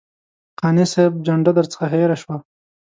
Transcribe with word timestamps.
قانع 0.59 0.83
صاحب 0.93 1.13
جنډه 1.25 1.51
درڅخه 1.57 1.85
هېره 1.93 2.17
شوه. 2.21 2.35